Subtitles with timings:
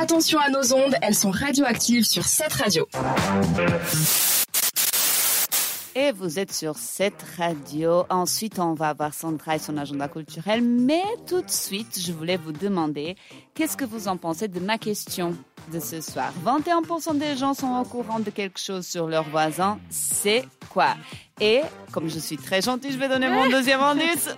[0.00, 2.86] Attention à nos ondes, elles sont radioactives sur cette radio.
[5.96, 8.04] Et vous êtes sur cette radio.
[8.08, 10.62] Ensuite, on va avoir Sandra et son agenda culturel.
[10.62, 13.16] Mais tout de suite, je voulais vous demander
[13.54, 15.36] qu'est-ce que vous en pensez de ma question
[15.72, 16.32] de ce soir?
[16.46, 19.80] 21% des gens sont au courant de quelque chose sur leurs voisins.
[19.90, 20.94] C'est quoi?
[21.40, 24.28] Et comme je suis très gentille, je vais donner mon deuxième indice.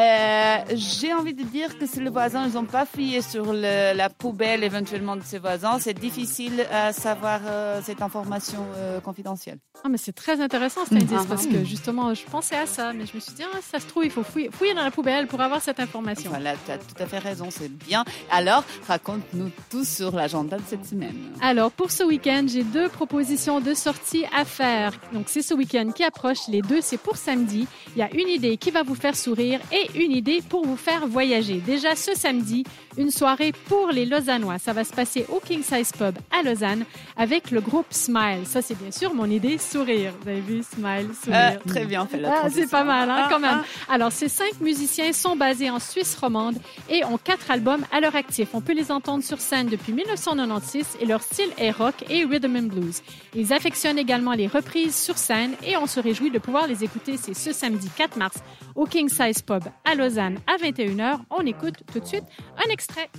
[0.00, 3.94] Euh, j'ai envie de dire que si les voisins ils n'ont pas fouillé sur le,
[3.94, 9.58] la poubelle éventuellement de ses voisins, c'est difficile à savoir euh, cette information euh, confidentielle.
[9.82, 13.06] Ah, mais c'est très intéressant cet indice parce que justement, je pensais à ça, mais
[13.06, 15.26] je me suis dit, ah, ça se trouve, il faut fouiller, fouiller dans la poubelle
[15.26, 16.30] pour avoir cette information.
[16.30, 18.04] Voilà, tu as tout à fait raison, c'est bien.
[18.30, 21.16] Alors, raconte-nous tout sur l'agenda de cette semaine.
[21.40, 24.92] Alors, pour ce week-end, j'ai deux propositions de sortie à faire.
[25.12, 26.48] Donc, c'est ce week-end qui approche.
[26.48, 27.66] Les deux, c'est pour samedi.
[27.94, 30.76] Il y a une idée qui va vous faire sourire et une idée pour vous
[30.76, 31.54] faire voyager.
[31.56, 32.64] Déjà ce samedi,
[32.96, 34.58] une soirée pour les Lausannois.
[34.58, 36.84] Ça va se passer au King Size Pub à Lausanne
[37.16, 38.42] avec le groupe Smile.
[38.44, 40.12] Ça, c'est bien sûr mon idée sourire.
[40.22, 41.58] Vous avez vu Smile, sourire.
[41.64, 43.62] Euh, très bien fait la Ah, c'est pas mal, hein, Ah, quand même.
[43.88, 43.92] ah.
[43.94, 46.56] Alors, ces cinq musiciens sont basés en Suisse romande
[46.88, 48.48] et ont quatre albums à leur actif.
[48.54, 52.56] On peut les entendre sur scène depuis 1996 et leur style est rock et rhythm
[52.56, 53.02] and blues.
[53.34, 57.16] Ils affectionnent également les reprises sur scène et on se réjouit de pouvoir les écouter.
[57.16, 58.36] C'est ce samedi 4 mars
[58.74, 61.20] au King Size Pub à Lausanne à 21h.
[61.30, 62.24] On écoute tout de suite
[62.56, 63.10] un extrait.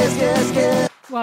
[0.00, 0.69] Just a guess,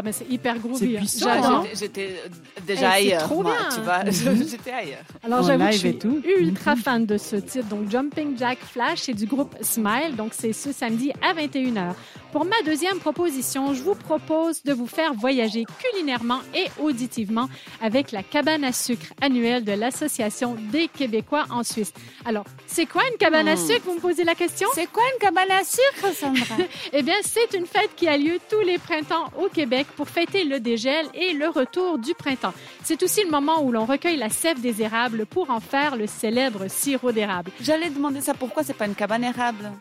[0.04, 0.78] mais c'est hyper groovy.
[0.78, 1.00] C'est hein.
[1.00, 1.66] puissant, J'adore.
[1.74, 2.22] J'étais-
[2.66, 3.22] déjà c'est ailleurs.
[3.24, 3.70] trop moi, bien.
[3.76, 5.00] tu vois, j'étais ailleurs.
[5.24, 6.22] Alors j'avoue que je live suis et tout.
[6.40, 7.68] ultra fan de ce titre.
[7.68, 10.16] Donc Jumping Jack Flash, c'est du groupe Smile.
[10.18, 11.94] Donc c'est ce samedi à 21h.
[12.32, 17.48] Pour ma deuxième proposition, je vous propose de vous faire voyager culinairement et auditivement
[17.82, 21.94] avec la cabane à sucre annuelle de l'Association des Québécois en Suisse.
[22.26, 23.68] Alors, c'est quoi une cabane à Hmm.
[23.68, 23.82] sucre?
[23.86, 24.68] Vous me posez la question?
[24.74, 26.56] C'est quoi une cabane à sucre, Sandra?
[26.94, 30.44] Eh bien, c'est une fête qui a lieu tous les printemps au Québec pour fêter
[30.44, 32.54] le dégel et le retour du printemps.
[32.84, 36.08] C'est aussi le moment où l'on recueille la sève des érables pour en faire le
[36.08, 37.52] célèbre sirop d'érable.
[37.62, 38.34] J'allais demander ça.
[38.34, 39.72] Pourquoi c'est pas une cabane érable?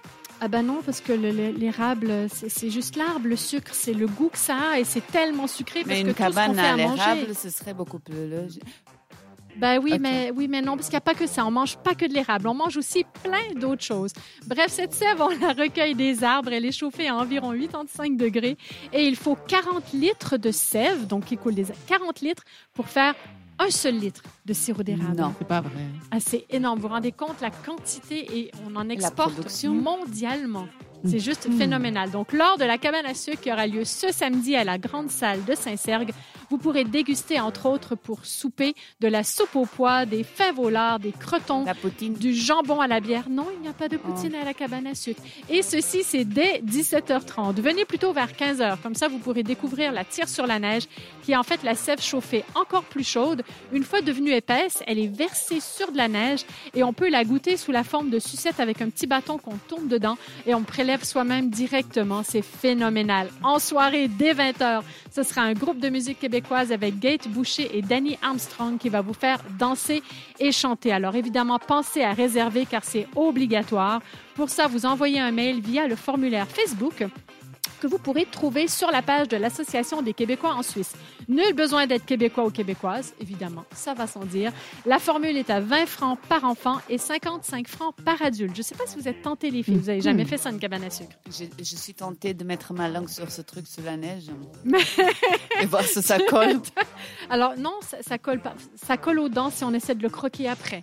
[0.40, 3.26] Ah ben non, parce que le- le- l'érable, c'est juste l'arbre.
[3.26, 6.08] Le sucre, c'est le goût que ça a et c'est tellement sucré parce Mais que
[6.08, 8.62] une tout ce qu'on cabane fait à à l'érable, ce serait beaucoup plus logique.
[9.58, 11.44] Ben oui, mais oui, mais non, parce qu'il n'y a pas que ça.
[11.46, 12.48] On mange pas que de l'érable.
[12.48, 14.12] On mange aussi plein d'autres choses.
[14.46, 16.52] Bref, cette sève, on la recueille des arbres.
[16.52, 18.56] Elle est chauffée à environ 85 degrés
[18.92, 23.14] et il faut 40 litres de sève, donc qui coule des 40 litres pour faire
[23.58, 25.16] un seul litre de sirop d'érable.
[25.16, 25.34] Non.
[25.38, 25.72] C'est pas vrai.
[26.10, 26.78] Ah, c'est énorme.
[26.78, 29.74] Vous vous rendez compte la quantité et on en exporte production?
[29.74, 30.66] mondialement.
[31.04, 31.58] C'est juste Mhm.
[31.58, 32.10] phénoménal.
[32.10, 35.10] Donc, lors de la cabane à sucre qui aura lieu ce samedi à la grande
[35.10, 36.10] salle de Saint-Sergue,
[36.50, 40.70] vous pourrez déguster, entre autres, pour souper, de la soupe aux pois, des fèves au
[40.70, 42.14] lard, des crotons, La poutine.
[42.14, 43.28] du jambon à la bière.
[43.28, 45.20] Non, il n'y a pas de poutine à la cabane à sucre.
[45.50, 47.60] Et ceci, c'est dès 17h30.
[47.60, 48.78] Venez plutôt vers 15h.
[48.82, 50.84] Comme ça, vous pourrez découvrir la tire sur la neige,
[51.22, 53.42] qui est en fait la sève chauffée encore plus chaude.
[53.72, 56.40] Une fois devenue épaisse, elle est versée sur de la neige
[56.74, 59.56] et on peut la goûter sous la forme de sucette avec un petit bâton qu'on
[59.68, 62.22] tourne dedans et on prélève soi-même directement.
[62.22, 63.28] C'est phénoménal.
[63.42, 67.82] En soirée, dès 20h, ce sera un groupe de musique québécoise avec Gate Boucher et
[67.82, 70.02] Danny Armstrong qui va vous faire danser
[70.38, 70.92] et chanter.
[70.92, 74.00] Alors évidemment, pensez à réserver car c'est obligatoire.
[74.34, 77.04] Pour ça, vous envoyez un mail via le formulaire Facebook
[77.76, 80.92] que vous pourrez trouver sur la page de l'Association des Québécois en Suisse.
[81.28, 84.52] Nul besoin d'être québécois ou québécoise, évidemment, ça va sans dire.
[84.84, 88.54] La formule est à 20 francs par enfant et 55 francs par adulte.
[88.54, 90.50] Je ne sais pas si vous êtes tentés les filles, vous n'avez jamais fait ça
[90.50, 91.10] une cabane à sucre?
[91.26, 94.24] Je, je suis tentée de mettre ma langue sur ce truc sous la neige
[95.60, 96.60] et voir si ça colle.
[97.30, 100.08] Alors non, ça, ça colle pas, ça colle aux dents si on essaie de le
[100.08, 100.82] croquer après.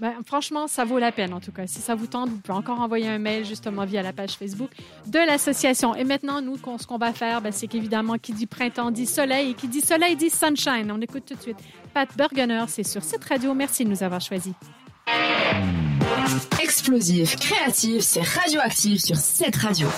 [0.00, 1.66] Ben, franchement, ça vaut la peine en tout cas.
[1.66, 4.70] Si ça vous tente, vous pouvez encore envoyer un mail justement via la page Facebook
[5.06, 5.94] de l'association.
[5.94, 9.50] Et maintenant, nous, ce qu'on va faire, ben, c'est qu'évidemment, qui dit printemps dit soleil
[9.50, 10.90] et qui dit soleil dit sunshine.
[10.92, 11.58] On écoute tout de suite.
[11.94, 13.54] Pat Burgener, c'est sur cette radio.
[13.54, 14.52] Merci de nous avoir choisis.
[16.62, 19.88] Explosif, créatif, c'est radioactif sur cette radio.